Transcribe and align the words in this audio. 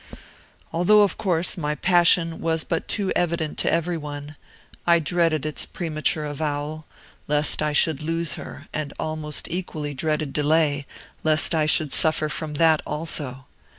"Although, 0.73 1.03
of 1.03 1.19
course, 1.19 1.55
my 1.57 1.75
passion 1.75 2.39
was 2.41 2.63
but 2.63 2.87
too 2.87 3.13
evident 3.15 3.59
to 3.59 3.71
every 3.71 3.97
one, 3.97 4.35
I 4.87 4.97
dreaded 4.97 5.45
its 5.45 5.63
premature 5.63 6.25
avowal, 6.25 6.85
lest 7.27 7.61
I 7.61 7.71
should 7.73 8.01
lose 8.01 8.33
her; 8.33 8.65
and 8.73 8.93
almost 8.97 9.47
equally 9.51 9.93
dreaded 9.93 10.33
delay, 10.33 10.87
lest 11.23 11.53
I 11.53 11.67
should 11.67 11.93
suffer 11.93 12.29
from 12.29 12.55
that 12.55 12.81
also. 12.83 13.45